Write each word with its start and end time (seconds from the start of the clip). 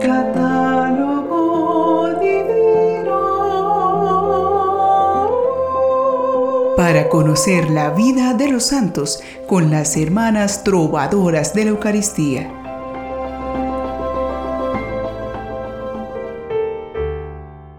Catálogo 0.00 1.38
divino. 2.20 3.18
Para 6.76 7.08
conocer 7.10 7.68
la 7.70 7.90
vida 7.90 8.32
de 8.32 8.48
los 8.48 8.64
santos 8.64 9.22
con 9.46 9.70
las 9.70 9.98
hermanas 9.98 10.64
trovadoras 10.64 11.52
de 11.52 11.64
la 11.64 11.70
Eucaristía. 11.70 12.50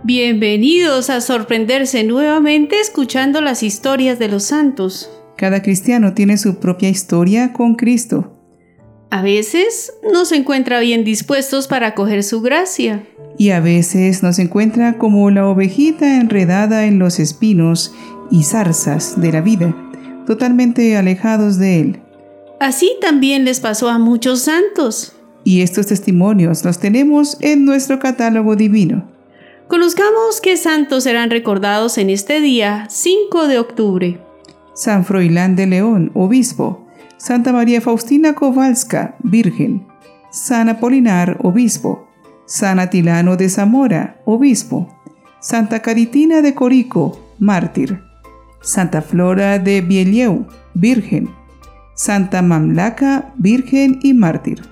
Bienvenidos 0.03 1.09
a 1.09 1.21
sorprenderse 1.21 2.03
nuevamente 2.03 2.79
escuchando 2.79 3.41
las 3.41 3.63
historias 3.63 4.19
de 4.19 4.27
los 4.27 4.43
santos. 4.43 5.09
Cada 5.37 5.63
cristiano 5.63 6.13
tiene 6.13 6.37
su 6.37 6.59
propia 6.59 6.89
historia 6.89 7.51
con 7.51 7.73
Cristo. 7.73 8.40
A 9.13 9.21
veces 9.21 9.91
nos 10.13 10.31
encuentra 10.31 10.79
bien 10.79 11.03
dispuestos 11.03 11.67
para 11.67 11.87
acoger 11.87 12.23
su 12.23 12.39
gracia. 12.39 13.03
Y 13.37 13.49
a 13.49 13.59
veces 13.59 14.23
nos 14.23 14.39
encuentra 14.39 14.97
como 14.97 15.29
la 15.31 15.45
ovejita 15.49 16.15
enredada 16.21 16.85
en 16.85 16.97
los 16.97 17.19
espinos 17.19 17.93
y 18.31 18.43
zarzas 18.43 19.19
de 19.19 19.33
la 19.33 19.41
vida, 19.41 19.75
totalmente 20.25 20.95
alejados 20.95 21.57
de 21.57 21.81
Él. 21.81 21.99
Así 22.61 22.93
también 23.01 23.43
les 23.43 23.59
pasó 23.59 23.89
a 23.89 23.99
muchos 23.99 24.43
santos. 24.43 25.13
Y 25.43 25.61
estos 25.61 25.87
testimonios 25.87 26.63
los 26.63 26.79
tenemos 26.79 27.35
en 27.41 27.65
nuestro 27.65 27.99
catálogo 27.99 28.55
divino. 28.55 29.11
Conozcamos 29.67 30.39
qué 30.41 30.55
santos 30.55 31.03
serán 31.03 31.31
recordados 31.31 31.97
en 31.97 32.09
este 32.09 32.39
día 32.39 32.87
5 32.89 33.47
de 33.49 33.59
octubre. 33.59 34.19
San 34.73 35.03
Froilán 35.03 35.57
de 35.57 35.67
León, 35.67 36.11
obispo. 36.13 36.80
Santa 37.23 37.53
María 37.53 37.81
Faustina 37.81 38.33
Kowalska, 38.33 39.15
virgen. 39.19 39.85
San 40.31 40.69
Apolinar, 40.69 41.37
obispo. 41.43 42.07
San 42.47 42.79
Atilano 42.79 43.37
de 43.37 43.47
Zamora, 43.47 44.19
obispo. 44.25 44.87
Santa 45.39 45.83
Caritina 45.83 46.41
de 46.41 46.55
Corico, 46.55 47.35
mártir. 47.37 48.01
Santa 48.63 49.03
Flora 49.03 49.59
de 49.59 49.81
Bielieu, 49.81 50.47
virgen. 50.73 51.29
Santa 51.93 52.41
Mamlaca, 52.41 53.31
virgen 53.37 53.99
y 54.01 54.15
mártir. 54.15 54.63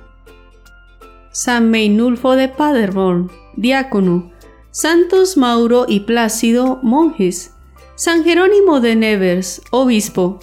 San 1.31 1.69
Meinulfo 1.69 2.35
de 2.35 2.49
Paderborn, 2.49 3.29
diácono. 3.57 4.31
Santos 4.71 5.37
Mauro 5.37 5.85
y 5.87 5.99
Plácido, 5.99 6.79
monjes, 6.81 7.53
San 7.93 8.23
Jerónimo 8.23 8.79
de 8.79 8.95
Nevers, 8.95 9.61
obispo, 9.69 10.39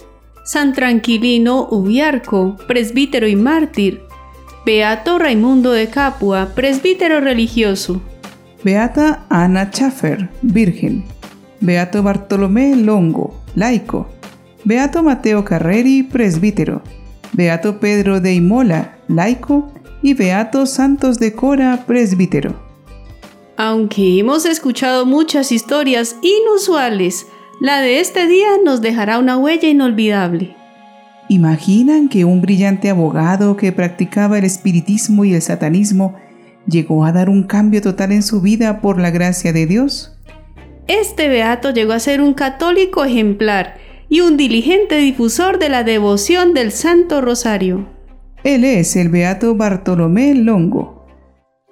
San 0.47 0.71
Tranquilino 0.71 1.67
Ubiarco, 1.69 2.55
presbítero 2.67 3.27
y 3.27 3.35
mártir, 3.35 4.03
Beato 4.65 5.19
Raimundo 5.19 5.73
de 5.73 5.89
Capua, 5.89 6.53
presbítero 6.55 7.19
religioso, 7.19 8.01
Beata 8.63 9.25
Ana 9.27 9.69
Schaffer, 9.71 10.29
virgen, 10.41 11.03
Beato 11.59 12.01
Bartolomé 12.01 12.77
Longo, 12.77 13.37
laico, 13.55 14.07
Beato 14.63 15.03
Mateo 15.03 15.43
Carreri, 15.43 16.03
presbítero, 16.03 16.81
Beato 17.33 17.81
Pedro 17.81 18.21
de 18.21 18.33
Imola, 18.35 18.99
laico, 19.09 19.69
y 20.01 20.13
Beato 20.13 20.65
Santos 20.65 21.19
de 21.19 21.33
Cora, 21.33 21.83
presbítero. 21.85 22.55
Aunque 23.57 24.17
hemos 24.19 24.45
escuchado 24.45 25.05
muchas 25.05 25.51
historias 25.51 26.15
inusuales, 26.21 27.27
la 27.59 27.81
de 27.81 27.99
este 27.99 28.27
día 28.27 28.47
nos 28.63 28.81
dejará 28.81 29.19
una 29.19 29.37
huella 29.37 29.67
inolvidable. 29.67 30.55
¿Imaginan 31.29 32.07
que 32.07 32.23
un 32.23 32.41
brillante 32.41 32.89
abogado 32.89 33.57
que 33.57 33.71
practicaba 33.71 34.37
el 34.37 34.45
espiritismo 34.45 35.25
y 35.25 35.33
el 35.33 35.41
satanismo 35.41 36.15
llegó 36.67 37.03
a 37.03 37.11
dar 37.11 37.29
un 37.29 37.43
cambio 37.43 37.81
total 37.81 38.11
en 38.11 38.23
su 38.23 38.41
vida 38.41 38.79
por 38.81 38.99
la 38.99 39.09
gracia 39.09 39.51
de 39.51 39.65
Dios? 39.65 40.17
Este 40.87 41.27
beato 41.27 41.71
llegó 41.71 41.93
a 41.93 41.99
ser 41.99 42.21
un 42.21 42.33
católico 42.33 43.03
ejemplar 43.03 43.77
y 44.07 44.21
un 44.21 44.37
diligente 44.37 44.95
difusor 44.97 45.59
de 45.59 45.67
la 45.67 45.83
devoción 45.83 46.53
del 46.53 46.71
Santo 46.71 47.19
Rosario. 47.19 47.89
Él 48.43 48.63
es 48.63 48.95
el 48.95 49.09
beato 49.09 49.55
Bartolomé 49.55 50.33
Longo. 50.33 51.05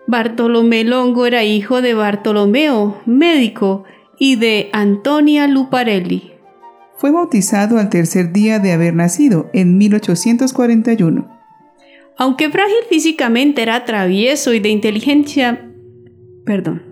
Bartolomé 0.08 0.84
Longo 0.84 1.26
era 1.26 1.44
hijo 1.46 1.82
de 1.82 1.94
Bartolomeo, 1.94 3.02
médico, 3.06 3.86
y 4.20 4.36
de 4.36 4.70
Antonia 4.74 5.48
Luparelli. 5.48 6.32
Fue 6.98 7.12
bautizado 7.12 7.78
al 7.78 7.90
tercer 7.90 8.32
día 8.32 8.60
de 8.60 8.72
haber 8.72 8.94
nacido, 8.94 9.50
en 9.54 9.78
1841. 9.78 11.28
Aunque 12.18 12.50
frágil 12.50 12.78
físicamente 12.90 13.62
era 13.62 13.84
travieso 13.86 14.54
y 14.54 14.60
de 14.60 14.70
inteligencia... 14.70 15.72
Perdón. 16.46 16.84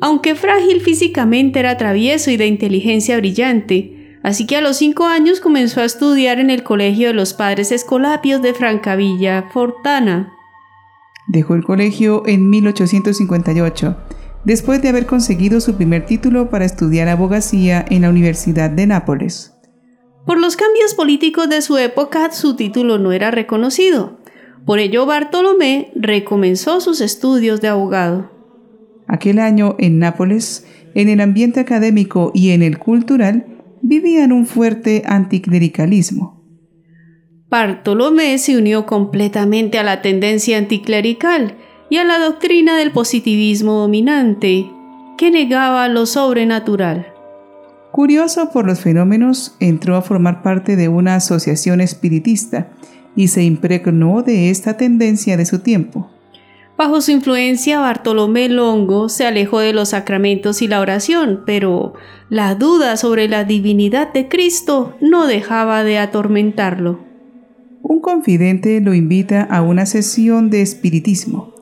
Aunque 0.00 0.34
frágil 0.34 0.80
físicamente 0.80 1.60
era 1.60 1.76
travieso 1.76 2.30
y 2.30 2.36
de 2.36 2.46
inteligencia 2.46 3.16
brillante, 3.18 4.18
así 4.22 4.46
que 4.46 4.56
a 4.56 4.60
los 4.60 4.78
cinco 4.78 5.04
años 5.04 5.40
comenzó 5.40 5.82
a 5.82 5.84
estudiar 5.84 6.40
en 6.40 6.50
el 6.50 6.62
Colegio 6.62 7.08
de 7.08 7.14
los 7.14 7.34
Padres 7.34 7.70
Escolapios 7.70 8.42
de 8.42 8.54
Francavilla, 8.54 9.50
Fortana. 9.52 10.32
Dejó 11.28 11.54
el 11.54 11.62
colegio 11.62 12.26
en 12.26 12.48
1858, 12.50 13.96
después 14.44 14.80
de 14.82 14.88
haber 14.88 15.06
conseguido 15.06 15.60
su 15.60 15.74
primer 15.76 16.06
título 16.06 16.50
para 16.50 16.64
estudiar 16.64 17.08
abogacía 17.08 17.84
en 17.88 18.02
la 18.02 18.10
Universidad 18.10 18.70
de 18.70 18.86
Nápoles. 18.86 19.54
Por 20.26 20.38
los 20.38 20.56
cambios 20.56 20.94
políticos 20.94 21.48
de 21.48 21.62
su 21.62 21.78
época, 21.78 22.30
su 22.32 22.56
título 22.56 22.98
no 22.98 23.12
era 23.12 23.30
reconocido. 23.30 24.18
Por 24.66 24.78
ello, 24.78 25.06
Bartolomé 25.06 25.90
recomenzó 25.94 26.80
sus 26.80 27.00
estudios 27.00 27.60
de 27.60 27.68
abogado. 27.68 28.30
Aquel 29.06 29.38
año, 29.38 29.76
en 29.78 29.98
Nápoles, 29.98 30.66
en 30.94 31.08
el 31.08 31.20
ambiente 31.20 31.60
académico 31.60 32.30
y 32.34 32.50
en 32.50 32.62
el 32.62 32.78
cultural, 32.78 33.46
vivían 33.82 34.32
un 34.32 34.46
fuerte 34.46 35.02
anticlericalismo. 35.06 36.40
Bartolomé 37.48 38.38
se 38.38 38.56
unió 38.56 38.86
completamente 38.86 39.78
a 39.78 39.82
la 39.82 40.02
tendencia 40.02 40.56
anticlerical 40.58 41.56
y 41.90 41.98
a 41.98 42.04
la 42.04 42.18
doctrina 42.18 42.76
del 42.76 42.92
positivismo 42.92 43.74
dominante, 43.74 44.70
que 45.18 45.30
negaba 45.30 45.88
lo 45.88 46.06
sobrenatural. 46.06 47.12
Curioso 47.92 48.50
por 48.50 48.66
los 48.66 48.80
fenómenos, 48.80 49.56
entró 49.60 49.96
a 49.96 50.02
formar 50.02 50.42
parte 50.42 50.76
de 50.76 50.88
una 50.88 51.16
asociación 51.16 51.80
espiritista 51.80 52.70
y 53.16 53.28
se 53.28 53.42
impregnó 53.42 54.22
de 54.22 54.48
esta 54.48 54.76
tendencia 54.76 55.36
de 55.36 55.44
su 55.44 55.58
tiempo. 55.58 56.08
Bajo 56.78 57.02
su 57.02 57.10
influencia, 57.10 57.80
Bartolomé 57.80 58.48
Longo 58.48 59.10
se 59.10 59.26
alejó 59.26 59.58
de 59.58 59.74
los 59.74 59.90
sacramentos 59.90 60.62
y 60.62 60.68
la 60.68 60.80
oración, 60.80 61.42
pero 61.44 61.92
la 62.30 62.54
duda 62.54 62.96
sobre 62.96 63.28
la 63.28 63.44
divinidad 63.44 64.14
de 64.14 64.28
Cristo 64.28 64.96
no 65.02 65.26
dejaba 65.26 65.84
de 65.84 65.98
atormentarlo 65.98 67.10
un 67.90 68.00
confidente 68.00 68.80
lo 68.80 68.94
invita 68.94 69.42
a 69.42 69.62
una 69.62 69.84
sesión 69.84 70.48
de 70.48 70.62
espiritismo. 70.62 71.54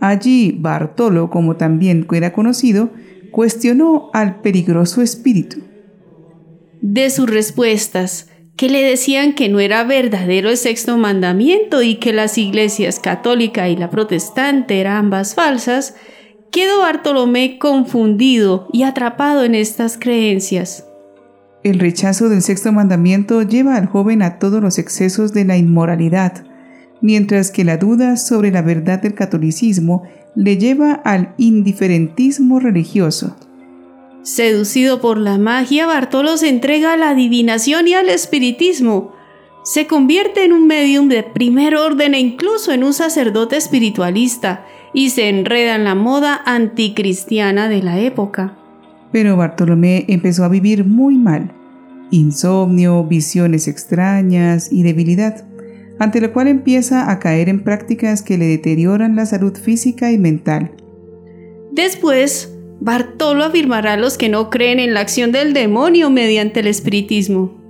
Allí 0.00 0.56
Bartolo, 0.58 1.30
como 1.30 1.56
también 1.56 2.06
era 2.12 2.32
conocido, 2.32 2.90
cuestionó 3.30 4.10
al 4.12 4.40
peligroso 4.40 5.02
espíritu. 5.02 5.60
De 6.80 7.10
sus 7.10 7.28
respuestas, 7.28 8.28
que 8.56 8.68
le 8.68 8.82
decían 8.82 9.34
que 9.34 9.48
no 9.48 9.58
era 9.58 9.82
verdadero 9.84 10.50
el 10.50 10.56
sexto 10.56 10.96
mandamiento 10.96 11.82
y 11.82 11.96
que 11.96 12.12
las 12.12 12.38
iglesias 12.38 13.00
católica 13.00 13.68
y 13.68 13.76
la 13.76 13.90
protestante 13.90 14.80
eran 14.80 14.96
ambas 14.96 15.34
falsas, 15.34 15.96
quedó 16.52 16.80
Bartolomé 16.80 17.58
confundido 17.58 18.68
y 18.72 18.84
atrapado 18.84 19.44
en 19.44 19.56
estas 19.56 19.98
creencias. 19.98 20.86
El 21.64 21.80
rechazo 21.80 22.28
del 22.28 22.42
sexto 22.42 22.70
mandamiento 22.72 23.42
lleva 23.42 23.76
al 23.76 23.86
joven 23.86 24.22
a 24.22 24.38
todos 24.38 24.62
los 24.62 24.78
excesos 24.78 25.32
de 25.32 25.44
la 25.44 25.56
inmoralidad, 25.56 26.44
mientras 27.00 27.50
que 27.50 27.64
la 27.64 27.76
duda 27.76 28.16
sobre 28.16 28.50
la 28.50 28.62
verdad 28.62 29.00
del 29.02 29.14
catolicismo 29.14 30.04
le 30.34 30.56
lleva 30.58 30.92
al 30.92 31.34
indiferentismo 31.38 32.60
religioso. 32.60 33.36
Seducido 34.22 35.00
por 35.00 35.18
la 35.18 35.36
magia, 35.36 35.86
Bartolo 35.86 36.36
se 36.38 36.48
entrega 36.48 36.94
a 36.94 36.96
la 36.96 37.10
adivinación 37.10 37.86
y 37.88 37.94
al 37.94 38.08
espiritismo. 38.08 39.12
Se 39.64 39.86
convierte 39.86 40.44
en 40.44 40.52
un 40.52 40.66
medium 40.66 41.08
de 41.08 41.22
primer 41.22 41.76
orden 41.76 42.14
e 42.14 42.20
incluso 42.20 42.72
en 42.72 42.84
un 42.84 42.94
sacerdote 42.94 43.56
espiritualista 43.56 44.64
y 44.94 45.10
se 45.10 45.28
enreda 45.28 45.74
en 45.74 45.84
la 45.84 45.94
moda 45.94 46.40
anticristiana 46.46 47.68
de 47.68 47.82
la 47.82 47.98
época. 48.00 48.56
Pero 49.12 49.36
Bartolomé 49.36 50.06
empezó 50.08 50.44
a 50.44 50.48
vivir 50.48 50.84
muy 50.84 51.18
mal. 51.18 51.52
Insomnio, 52.10 53.04
visiones 53.04 53.68
extrañas 53.68 54.72
y 54.72 54.82
debilidad, 54.82 55.44
ante 55.98 56.20
lo 56.20 56.32
cual 56.32 56.48
empieza 56.48 57.10
a 57.10 57.18
caer 57.18 57.48
en 57.48 57.62
prácticas 57.62 58.22
que 58.22 58.38
le 58.38 58.46
deterioran 58.46 59.16
la 59.16 59.26
salud 59.26 59.54
física 59.56 60.10
y 60.12 60.18
mental. 60.18 60.72
Después, 61.72 62.54
Bartolo 62.80 63.44
afirmará 63.44 63.94
a 63.94 63.96
los 63.96 64.18
que 64.18 64.28
no 64.28 64.50
creen 64.50 64.78
en 64.78 64.94
la 64.94 65.00
acción 65.00 65.32
del 65.32 65.52
demonio 65.54 66.10
mediante 66.10 66.60
el 66.60 66.66
espiritismo. 66.66 67.60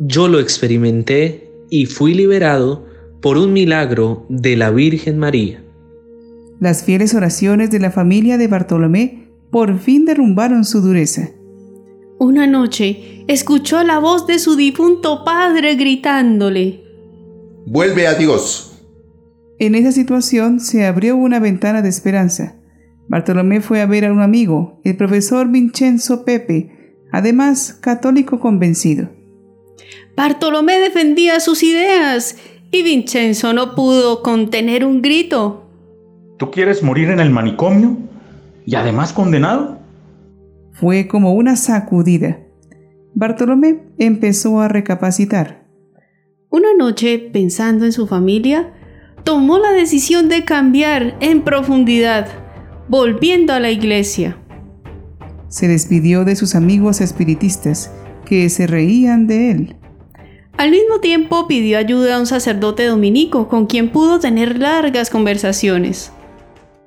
Yo 0.00 0.28
lo 0.28 0.38
experimenté 0.38 1.50
y 1.70 1.86
fui 1.86 2.14
liberado 2.14 2.86
por 3.20 3.36
un 3.36 3.52
milagro 3.52 4.26
de 4.28 4.56
la 4.56 4.70
Virgen 4.70 5.18
María. 5.18 5.62
Las 6.60 6.84
fieles 6.84 7.14
oraciones 7.14 7.70
de 7.70 7.80
la 7.80 7.90
familia 7.90 8.38
de 8.38 8.48
Bartolomé 8.48 9.28
por 9.50 9.78
fin 9.78 10.04
derrumbaron 10.04 10.64
su 10.64 10.80
dureza. 10.80 11.30
Una 12.18 12.46
noche 12.46 13.24
escuchó 13.28 13.84
la 13.84 13.98
voz 13.98 14.26
de 14.26 14.38
su 14.38 14.56
difunto 14.56 15.24
padre 15.24 15.76
gritándole, 15.76 16.87
Vuelve 17.70 18.06
a 18.06 18.14
Dios. 18.14 18.82
En 19.58 19.74
esa 19.74 19.92
situación 19.92 20.58
se 20.58 20.86
abrió 20.86 21.18
una 21.18 21.38
ventana 21.38 21.82
de 21.82 21.90
esperanza. 21.90 22.56
Bartolomé 23.08 23.60
fue 23.60 23.82
a 23.82 23.86
ver 23.86 24.06
a 24.06 24.12
un 24.12 24.22
amigo, 24.22 24.80
el 24.84 24.96
profesor 24.96 25.48
Vincenzo 25.48 26.24
Pepe, 26.24 26.96
además 27.12 27.74
católico 27.78 28.40
convencido. 28.40 29.10
Bartolomé 30.16 30.78
defendía 30.78 31.40
sus 31.40 31.62
ideas 31.62 32.38
y 32.70 32.82
Vincenzo 32.82 33.52
no 33.52 33.74
pudo 33.74 34.22
contener 34.22 34.86
un 34.86 35.02
grito. 35.02 35.68
¿Tú 36.38 36.50
quieres 36.50 36.82
morir 36.82 37.10
en 37.10 37.20
el 37.20 37.28
manicomio? 37.28 37.98
¿Y 38.64 38.76
además 38.76 39.12
condenado? 39.12 39.78
Fue 40.72 41.06
como 41.06 41.34
una 41.34 41.54
sacudida. 41.54 42.38
Bartolomé 43.12 43.82
empezó 43.98 44.62
a 44.62 44.68
recapacitar. 44.68 45.67
Una 46.50 46.68
noche, 46.78 47.18
pensando 47.18 47.84
en 47.84 47.92
su 47.92 48.06
familia, 48.06 48.72
tomó 49.22 49.58
la 49.58 49.70
decisión 49.72 50.30
de 50.30 50.46
cambiar 50.46 51.14
en 51.20 51.42
profundidad, 51.42 52.26
volviendo 52.88 53.52
a 53.52 53.60
la 53.60 53.70
iglesia. 53.70 54.38
Se 55.48 55.68
despidió 55.68 56.24
de 56.24 56.36
sus 56.36 56.54
amigos 56.54 57.02
espiritistas, 57.02 57.92
que 58.24 58.48
se 58.48 58.66
reían 58.66 59.26
de 59.26 59.50
él. 59.50 59.76
Al 60.56 60.70
mismo 60.70 61.00
tiempo 61.00 61.46
pidió 61.48 61.76
ayuda 61.76 62.16
a 62.16 62.20
un 62.20 62.26
sacerdote 62.26 62.86
dominico 62.86 63.48
con 63.48 63.66
quien 63.66 63.90
pudo 63.90 64.18
tener 64.18 64.58
largas 64.58 65.10
conversaciones. 65.10 66.12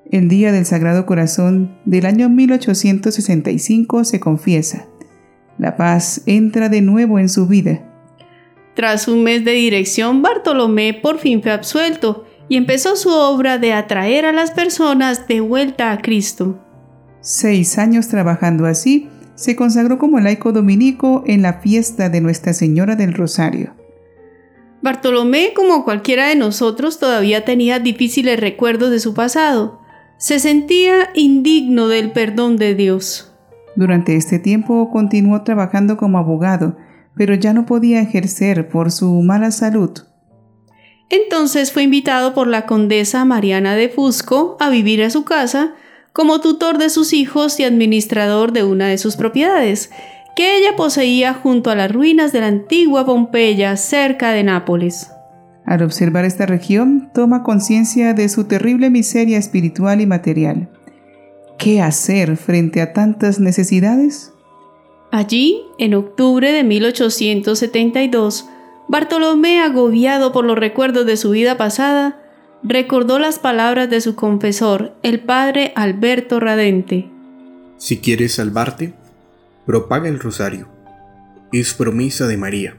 El 0.09 0.27
día 0.27 0.51
del 0.51 0.65
Sagrado 0.65 1.05
Corazón 1.05 1.77
del 1.85 2.07
año 2.07 2.29
1865 2.29 4.05
se 4.05 4.19
confiesa. 4.19 4.87
La 5.59 5.77
paz 5.77 6.23
entra 6.25 6.67
de 6.67 6.81
nuevo 6.81 7.19
en 7.19 7.29
su 7.29 7.45
vida. 7.45 7.90
Tras 8.75 9.07
un 9.07 9.23
mes 9.23 9.43
de 9.43 9.51
dirección, 9.51 10.21
Bartolomé 10.21 10.93
por 10.93 11.19
fin 11.19 11.41
fue 11.41 11.51
absuelto 11.51 12.25
y 12.47 12.57
empezó 12.57 12.95
su 12.95 13.09
obra 13.09 13.57
de 13.57 13.73
atraer 13.73 14.25
a 14.25 14.31
las 14.31 14.51
personas 14.51 15.27
de 15.27 15.41
vuelta 15.41 15.91
a 15.91 16.01
Cristo. 16.01 16.59
Seis 17.19 17.77
años 17.77 18.07
trabajando 18.07 18.65
así, 18.65 19.09
se 19.35 19.55
consagró 19.55 19.97
como 19.97 20.19
laico 20.19 20.51
dominico 20.51 21.23
en 21.25 21.41
la 21.41 21.61
fiesta 21.61 22.09
de 22.09 22.21
Nuestra 22.21 22.53
Señora 22.53 22.95
del 22.95 23.13
Rosario. 23.13 23.73
Bartolomé, 24.81 25.53
como 25.55 25.83
cualquiera 25.83 26.27
de 26.27 26.35
nosotros, 26.35 26.99
todavía 26.99 27.45
tenía 27.45 27.79
difíciles 27.79 28.39
recuerdos 28.39 28.89
de 28.89 28.99
su 28.99 29.13
pasado. 29.13 29.79
Se 30.17 30.39
sentía 30.39 31.09
indigno 31.13 31.87
del 31.87 32.11
perdón 32.11 32.57
de 32.57 32.75
Dios. 32.75 33.33
Durante 33.75 34.15
este 34.15 34.39
tiempo 34.39 34.89
continuó 34.91 35.43
trabajando 35.43 35.97
como 35.97 36.17
abogado, 36.17 36.77
pero 37.15 37.35
ya 37.35 37.53
no 37.53 37.65
podía 37.65 38.01
ejercer 38.01 38.69
por 38.69 38.91
su 38.91 39.21
mala 39.21 39.51
salud. 39.51 39.91
Entonces 41.09 41.71
fue 41.71 41.83
invitado 41.83 42.33
por 42.33 42.47
la 42.47 42.65
condesa 42.65 43.25
Mariana 43.25 43.75
de 43.75 43.89
Fusco 43.89 44.55
a 44.59 44.69
vivir 44.69 45.03
a 45.03 45.09
su 45.09 45.25
casa 45.25 45.75
como 46.13 46.41
tutor 46.41 46.77
de 46.77 46.89
sus 46.89 47.13
hijos 47.13 47.59
y 47.59 47.63
administrador 47.63 48.51
de 48.53 48.63
una 48.63 48.87
de 48.87 48.97
sus 48.97 49.15
propiedades, 49.15 49.91
que 50.35 50.57
ella 50.57 50.75
poseía 50.75 51.33
junto 51.33 51.69
a 51.69 51.75
las 51.75 51.91
ruinas 51.91 52.31
de 52.31 52.41
la 52.41 52.47
antigua 52.47 53.05
Pompeya 53.05 53.75
cerca 53.77 54.31
de 54.31 54.43
Nápoles. 54.43 55.11
Al 55.65 55.83
observar 55.83 56.25
esta 56.25 56.45
región, 56.45 57.11
toma 57.13 57.43
conciencia 57.43 58.13
de 58.13 58.27
su 58.29 58.45
terrible 58.45 58.89
miseria 58.89 59.37
espiritual 59.37 60.01
y 60.01 60.05
material. 60.05 60.69
¿Qué 61.57 61.81
hacer 61.81 62.37
frente 62.37 62.81
a 62.81 62.93
tantas 62.93 63.39
necesidades? 63.39 64.33
Allí, 65.11 65.63
en 65.77 65.93
octubre 65.93 66.51
de 66.51 66.63
1872, 66.63 68.47
Bartolomé, 68.87 69.61
agobiado 69.61 70.31
por 70.31 70.45
los 70.45 70.57
recuerdos 70.57 71.05
de 71.05 71.17
su 71.17 71.31
vida 71.31 71.57
pasada, 71.57 72.21
recordó 72.63 73.19
las 73.19 73.39
palabras 73.39 73.89
de 73.89 74.01
su 74.01 74.15
confesor, 74.15 74.95
el 75.03 75.19
padre 75.19 75.73
Alberto 75.75 76.39
Radente. 76.39 77.09
Si 77.77 77.99
quieres 77.99 78.35
salvarte, 78.35 78.93
propaga 79.65 80.07
el 80.07 80.19
rosario. 80.19 80.67
Es 81.51 81.73
promesa 81.73 82.27
de 82.27 82.37
María. 82.37 82.77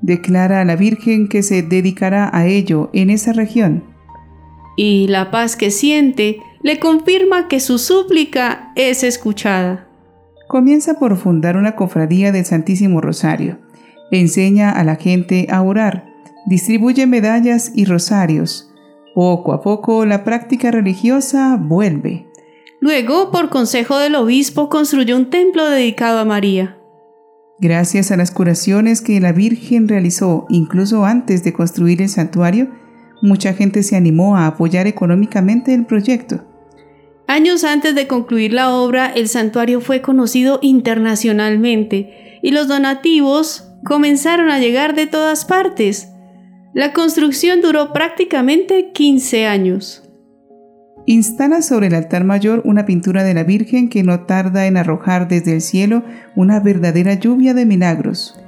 Declara 0.00 0.60
a 0.60 0.64
la 0.64 0.76
Virgen 0.76 1.28
que 1.28 1.42
se 1.42 1.62
dedicará 1.62 2.30
a 2.32 2.46
ello 2.46 2.90
en 2.92 3.10
esa 3.10 3.32
región. 3.32 3.84
Y 4.76 5.08
la 5.08 5.30
paz 5.30 5.56
que 5.56 5.70
siente 5.70 6.38
le 6.62 6.78
confirma 6.78 7.48
que 7.48 7.60
su 7.60 7.78
súplica 7.78 8.72
es 8.76 9.02
escuchada. 9.02 9.87
Comienza 10.48 10.94
por 10.94 11.18
fundar 11.18 11.58
una 11.58 11.76
cofradía 11.76 12.32
del 12.32 12.46
Santísimo 12.46 13.02
Rosario. 13.02 13.58
Enseña 14.10 14.70
a 14.70 14.82
la 14.82 14.96
gente 14.96 15.46
a 15.50 15.60
orar. 15.60 16.06
Distribuye 16.46 17.06
medallas 17.06 17.70
y 17.74 17.84
rosarios. 17.84 18.72
Poco 19.14 19.52
a 19.52 19.60
poco 19.60 20.06
la 20.06 20.24
práctica 20.24 20.70
religiosa 20.70 21.58
vuelve. 21.60 22.26
Luego, 22.80 23.30
por 23.30 23.50
consejo 23.50 23.98
del 23.98 24.14
obispo, 24.14 24.70
construyó 24.70 25.16
un 25.16 25.28
templo 25.28 25.68
dedicado 25.68 26.18
a 26.20 26.24
María. 26.24 26.78
Gracias 27.60 28.10
a 28.10 28.16
las 28.16 28.30
curaciones 28.30 29.02
que 29.02 29.20
la 29.20 29.32
Virgen 29.32 29.86
realizó 29.86 30.46
incluso 30.48 31.04
antes 31.04 31.44
de 31.44 31.52
construir 31.52 32.00
el 32.00 32.08
santuario, 32.08 32.70
mucha 33.20 33.52
gente 33.52 33.82
se 33.82 33.96
animó 33.96 34.38
a 34.38 34.46
apoyar 34.46 34.86
económicamente 34.86 35.74
el 35.74 35.84
proyecto. 35.84 36.47
Años 37.28 37.62
antes 37.62 37.94
de 37.94 38.06
concluir 38.06 38.54
la 38.54 38.74
obra, 38.74 39.12
el 39.14 39.28
santuario 39.28 39.82
fue 39.82 40.00
conocido 40.00 40.60
internacionalmente 40.62 42.40
y 42.42 42.52
los 42.52 42.68
donativos 42.68 43.68
comenzaron 43.84 44.48
a 44.48 44.58
llegar 44.58 44.94
de 44.94 45.06
todas 45.06 45.44
partes. 45.44 46.08
La 46.72 46.94
construcción 46.94 47.60
duró 47.60 47.92
prácticamente 47.92 48.92
15 48.92 49.46
años. 49.46 50.08
Instala 51.04 51.60
sobre 51.60 51.88
el 51.88 51.94
altar 51.94 52.24
mayor 52.24 52.62
una 52.64 52.86
pintura 52.86 53.22
de 53.24 53.34
la 53.34 53.44
Virgen 53.44 53.90
que 53.90 54.02
no 54.02 54.24
tarda 54.24 54.66
en 54.66 54.78
arrojar 54.78 55.28
desde 55.28 55.52
el 55.52 55.60
cielo 55.60 56.04
una 56.34 56.60
verdadera 56.60 57.12
lluvia 57.12 57.52
de 57.52 57.66
milagros. 57.66 58.40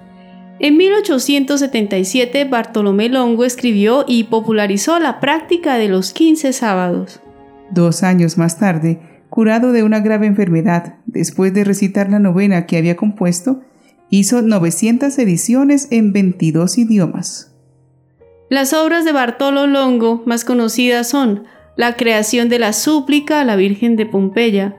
En 0.59 0.79
1877 0.79 2.47
Bartolomé 2.47 3.11
Longo 3.11 3.44
escribió 3.44 4.06
y 4.09 4.25
popularizó 4.25 4.99
la 4.99 5.21
práctica 5.21 5.77
de 5.77 5.88
los 5.88 6.15
15 6.15 6.55
sábados. 6.55 7.20
Dos 7.70 8.03
años 8.03 8.39
más 8.39 8.58
tarde, 8.58 9.00
curado 9.29 9.72
de 9.72 9.82
una 9.82 10.00
grave 10.00 10.27
enfermedad, 10.27 10.96
después 11.06 11.55
de 11.55 11.65
recitar 11.65 12.10
la 12.10 12.19
novena 12.19 12.67
que 12.67 12.77
había 12.77 12.96
compuesto, 12.96 13.60
hizo 14.10 14.43
900 14.43 15.17
ediciones 15.19 15.89
en 15.91 16.12
22 16.12 16.79
idiomas. 16.79 17.55
Las 18.50 18.72
obras 18.72 19.05
de 19.05 19.12
Bartolo 19.12 19.69
Longo 19.69 20.22
más 20.27 20.44
conocidas 20.44 21.08
son 21.08 21.44
la 21.77 21.96
creación 21.96 22.48
de 22.48 22.58
la 22.58 22.72
súplica 22.72 23.41
a 23.41 23.44
la 23.44 23.55
Virgen 23.55 23.94
de 23.94 24.06
Pompeya, 24.06 24.77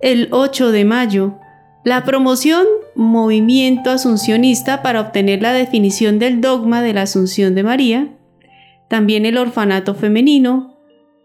el 0.00 0.28
8 0.32 0.72
de 0.72 0.84
mayo, 0.84 1.38
la 1.84 2.04
promoción 2.04 2.66
Movimiento 2.94 3.90
Asuncionista 3.90 4.82
para 4.82 5.00
obtener 5.00 5.40
la 5.40 5.52
definición 5.52 6.18
del 6.18 6.40
dogma 6.40 6.82
de 6.82 6.92
la 6.92 7.02
Asunción 7.02 7.54
de 7.54 7.62
María, 7.62 8.08
también 8.88 9.24
el 9.24 9.38
orfanato 9.38 9.94
femenino, 9.94 10.71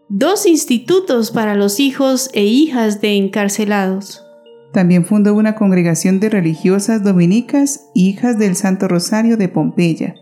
dos 0.08 0.46
institutos 0.46 1.30
para 1.30 1.54
los 1.54 1.80
hijos 1.80 2.30
e 2.32 2.44
hijas 2.44 3.00
de 3.00 3.16
encarcelados. 3.16 4.24
También 4.72 5.04
fundó 5.04 5.34
una 5.34 5.54
congregación 5.54 6.20
de 6.20 6.30
religiosas 6.30 7.02
dominicas, 7.04 7.88
hijas 7.94 8.38
del 8.38 8.56
Santo 8.56 8.88
Rosario 8.88 9.36
de 9.36 9.48
Pompeya, 9.48 10.14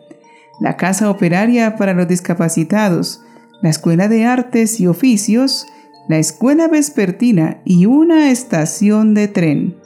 la 0.60 0.76
Casa 0.76 1.10
Operaria 1.10 1.76
para 1.76 1.94
los 1.94 2.08
Discapacitados, 2.08 3.20
la 3.62 3.70
Escuela 3.70 4.08
de 4.08 4.24
Artes 4.24 4.80
y 4.80 4.86
Oficios, 4.86 5.66
la 6.08 6.18
Escuela 6.18 6.68
Vespertina 6.68 7.60
y 7.64 7.86
una 7.86 8.30
estación 8.30 9.14
de 9.14 9.28
tren. 9.28 9.76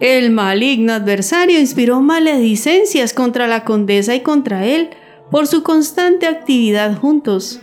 El 0.00 0.30
maligno 0.30 0.92
adversario 0.92 1.58
inspiró 1.58 2.00
maledicencias 2.00 3.12
contra 3.12 3.46
la 3.46 3.64
condesa 3.64 4.14
y 4.14 4.20
contra 4.20 4.66
él 4.66 4.90
por 5.30 5.46
su 5.46 5.62
constante 5.62 6.26
actividad 6.26 6.96
juntos. 6.98 7.60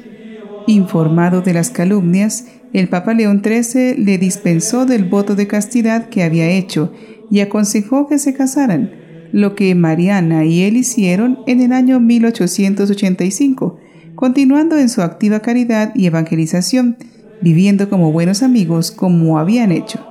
Informado 0.68 1.42
de 1.42 1.54
las 1.54 1.70
calumnias, 1.70 2.46
el 2.74 2.88
Papa 2.88 3.14
León 3.14 3.42
XIII 3.44 3.96
le 3.98 4.18
dispensó 4.18 4.86
del 4.86 5.06
voto 5.06 5.36
de 5.36 5.48
castidad 5.48 6.10
que 6.10 6.24
había 6.24 6.50
hecho 6.50 6.94
y 7.30 7.40
aconsejó 7.40 8.08
que 8.08 8.20
se 8.20 8.34
casaran, 8.34 8.92
lo 9.32 9.56
que 9.56 9.74
Mariana 9.76 10.46
y 10.46 10.64
él 10.64 10.78
hicieron 10.78 11.40
en 11.48 11.62
el 11.62 11.74
año 11.74 12.00
1885, 12.00 13.80
continuando 14.16 14.78
en 14.78 14.90
su 14.90 15.02
activa 15.02 15.40
caridad 15.40 15.94
y 15.96 16.06
evangelización, 16.06 16.98
viviendo 17.42 17.90
como 17.90 18.12
buenos 18.12 18.44
amigos 18.44 18.92
como 18.92 19.40
habían 19.40 19.72
hecho. 19.72 20.06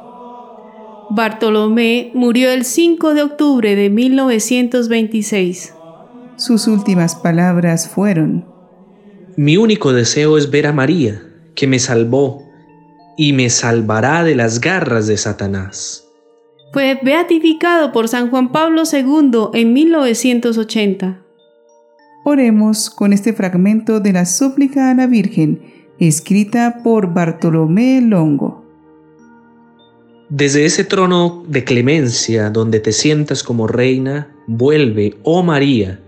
Bartolomé 1.10 2.10
murió 2.14 2.50
el 2.50 2.64
5 2.64 3.14
de 3.14 3.22
octubre 3.22 3.74
de 3.76 3.90
1926. 3.90 5.74
Sus 6.36 6.68
últimas 6.68 7.16
palabras 7.16 7.88
fueron, 7.88 8.49
Mi 9.42 9.56
único 9.56 9.94
deseo 9.94 10.36
es 10.36 10.50
ver 10.50 10.66
a 10.66 10.72
María 10.74 11.22
que 11.54 11.66
me 11.66 11.78
salvó 11.78 12.46
y 13.16 13.32
me 13.32 13.48
salvará 13.48 14.22
de 14.22 14.34
las 14.34 14.60
garras 14.60 15.06
de 15.06 15.16
Satanás. 15.16 16.06
Fue 16.74 17.00
beatificado 17.02 17.90
por 17.90 18.08
San 18.08 18.28
Juan 18.28 18.52
Pablo 18.52 18.82
II 18.84 19.48
en 19.54 19.72
1980. 19.72 21.22
Oremos 22.26 22.90
con 22.90 23.14
este 23.14 23.32
fragmento 23.32 23.98
de 24.00 24.12
la 24.12 24.26
súplica 24.26 24.90
a 24.90 24.94
la 24.94 25.06
Virgen, 25.06 25.86
escrita 25.98 26.82
por 26.84 27.14
Bartolomé 27.14 28.02
Longo. 28.02 28.62
Desde 30.28 30.66
ese 30.66 30.84
trono 30.84 31.44
de 31.48 31.64
clemencia 31.64 32.50
donde 32.50 32.78
te 32.78 32.92
sientas 32.92 33.42
como 33.42 33.66
reina, 33.66 34.36
vuelve, 34.46 35.16
oh 35.22 35.42
María, 35.42 35.98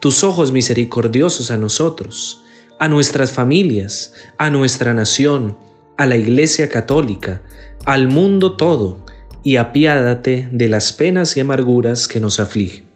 tus 0.00 0.24
ojos 0.24 0.52
misericordiosos 0.52 1.50
a 1.50 1.58
nosotros, 1.58 2.38
a 2.82 2.88
nuestras 2.88 3.30
familias, 3.30 4.12
a 4.38 4.50
nuestra 4.50 4.92
nación, 4.92 5.56
a 5.96 6.04
la 6.04 6.16
Iglesia 6.16 6.68
Católica, 6.68 7.40
al 7.84 8.08
mundo 8.08 8.56
todo, 8.56 9.06
y 9.44 9.54
apiádate 9.54 10.48
de 10.50 10.68
las 10.68 10.92
penas 10.92 11.36
y 11.36 11.40
amarguras 11.40 12.08
que 12.08 12.18
nos 12.18 12.40
afligen. 12.40 12.86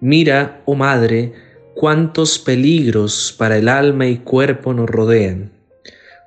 Mira, 0.00 0.60
oh 0.64 0.74
Madre, 0.74 1.34
cuántos 1.76 2.40
peligros 2.40 3.32
para 3.38 3.58
el 3.58 3.68
alma 3.68 4.08
y 4.08 4.16
cuerpo 4.16 4.74
nos 4.74 4.90
rodean, 4.90 5.52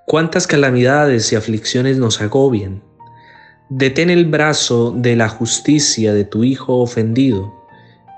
cuántas 0.08 0.48
calamidades 0.48 1.34
y 1.34 1.36
aflicciones 1.36 1.98
nos 1.98 2.22
agobian 2.22 2.82
Detén 3.68 4.10
el 4.10 4.26
brazo 4.26 4.94
de 4.96 5.18
la 5.18 5.28
justicia 5.28 6.14
de 6.14 6.24
tu 6.24 6.46
Hijo 6.46 6.78
ofendido, 6.78 7.54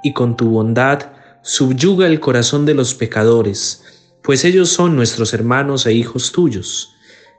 y 0.04 0.14
con 0.14 0.38
tu 0.38 0.50
bondad 0.50 1.14
subyuga 1.42 2.06
el 2.06 2.20
corazón 2.20 2.68
de 2.68 2.75
los 2.75 2.94
pecadores, 2.94 3.95
pues 4.25 4.44
ellos 4.44 4.70
son 4.70 4.96
nuestros 4.96 5.34
hermanos 5.36 5.86
e 5.86 5.94
hijos 5.94 6.32
tuyos, 6.32 6.96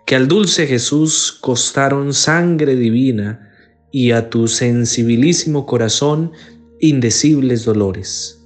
que 0.07 0.15
al 0.15 0.29
dulce 0.29 0.69
Jesús 0.69 1.37
costaron 1.41 2.15
sangre 2.15 2.77
divina 2.77 3.53
y 3.91 4.13
a 4.13 4.31
tu 4.31 4.47
sensibilísimo 4.47 5.67
corazón 5.67 6.31
indecibles 6.79 7.65
dolores. 7.65 8.41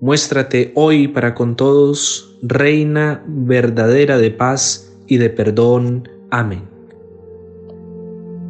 Muéstrate 0.00 0.72
hoy 0.74 1.06
para 1.06 1.34
con 1.34 1.54
todos, 1.54 2.36
Reina 2.42 3.22
verdadera 3.28 4.18
de 4.18 4.30
paz 4.30 4.92
y 5.06 5.18
de 5.18 5.30
perdón. 5.30 6.08
Amén 6.30 6.68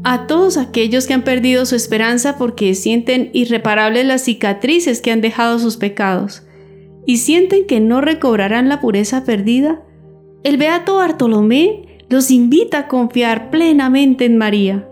a 0.03 0.27
todos 0.27 0.57
aquellos 0.57 1.07
que 1.07 1.13
han 1.13 1.25
perdido 1.25 1.67
su 1.67 1.77
esperanza 1.77 2.39
porque 2.39 2.75
sienten 2.75 3.29
irreparables 3.35 4.07
las 4.07 4.25
cicatrices 4.25 5.03
que 5.03 5.11
han 5.11 5.21
dejado 5.21 5.59
sus 5.59 5.77
pecados 5.77 6.43
y 7.07 7.19
sienten 7.19 7.67
que 7.67 7.81
no 7.81 8.01
recobrarán 8.01 8.69
la 8.69 8.81
pureza 8.81 9.25
perdida, 9.25 9.83
el 10.43 10.57
Beato 10.57 10.97
Bartolomé 10.97 12.05
los 12.09 12.31
invita 12.31 12.79
a 12.79 12.89
confiar 12.89 13.51
plenamente 13.51 14.25
en 14.25 14.39
María. 14.39 14.89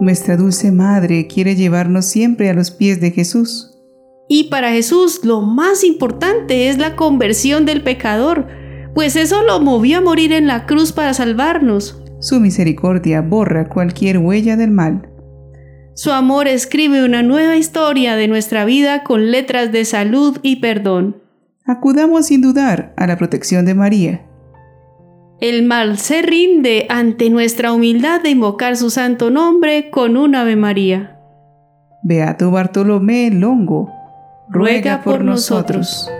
Nuestra 0.00 0.36
dulce 0.36 0.72
Madre 0.72 1.26
quiere 1.26 1.56
llevarnos 1.56 2.06
siempre 2.06 2.50
a 2.50 2.54
los 2.54 2.70
pies 2.70 3.00
de 3.00 3.10
Jesús. 3.10 3.74
Y 4.28 4.44
para 4.44 4.72
Jesús 4.72 5.24
lo 5.24 5.40
más 5.40 5.84
importante 5.84 6.68
es 6.68 6.78
la 6.78 6.96
conversión 6.96 7.64
del 7.64 7.82
pecador, 7.82 8.46
pues 8.94 9.16
eso 9.16 9.42
lo 9.42 9.60
movió 9.60 9.98
a 9.98 10.02
morir 10.02 10.32
en 10.32 10.46
la 10.46 10.66
cruz 10.66 10.92
para 10.92 11.14
salvarnos, 11.14 12.02
su 12.20 12.40
misericordia 12.40 13.20
borra 13.20 13.68
cualquier 13.68 14.18
huella 14.18 14.56
del 14.56 14.72
mal. 14.72 15.08
Su 15.94 16.10
amor 16.10 16.48
escribe 16.48 17.04
una 17.04 17.22
nueva 17.22 17.56
historia 17.56 18.16
de 18.16 18.28
nuestra 18.28 18.64
vida 18.64 19.04
con 19.04 19.30
letras 19.30 19.70
de 19.72 19.84
salud 19.84 20.38
y 20.42 20.56
perdón. 20.56 21.22
Acudamos 21.68 22.28
sin 22.28 22.40
dudar 22.40 22.94
a 22.96 23.06
la 23.06 23.18
protección 23.18 23.66
de 23.66 23.74
María. 23.74 24.22
El 25.38 25.66
mal 25.66 25.98
se 25.98 26.22
rinde 26.22 26.86
ante 26.88 27.28
nuestra 27.28 27.74
humildad 27.74 28.22
de 28.22 28.30
invocar 28.30 28.74
su 28.74 28.88
santo 28.88 29.28
nombre 29.28 29.90
con 29.90 30.16
un 30.16 30.34
Ave 30.34 30.56
María. 30.56 31.20
Beato 32.02 32.50
Bartolomé 32.50 33.30
Longo, 33.30 33.92
ruega, 34.48 35.02
por, 35.04 35.22
nosotros. 35.22 36.10